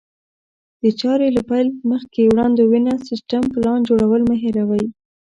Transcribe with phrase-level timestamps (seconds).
[0.83, 4.85] د چارې له پيل مخکې وړاندوینه، سيستم، پلان جوړول مه هېروئ.